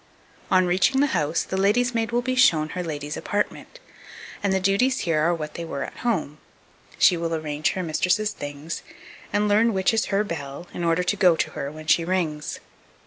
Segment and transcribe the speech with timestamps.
[0.49, 0.57] 2280.
[0.57, 3.79] On reaching the house, the lady's maid will be shown her lady's apartment;
[4.41, 6.39] and her duties here are what they were at home;
[6.97, 8.81] she will arrange her mistress's things,
[9.31, 12.59] and learn which is her bell, in order to go to her when she rings.